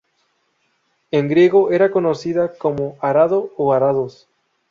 En 1.11 1.29
griego 1.29 1.69
era 1.71 1.91
conocida 1.91 2.57
como 2.57 2.97
Arado 3.03 3.51
o 3.55 3.71
Arados. 3.71 4.27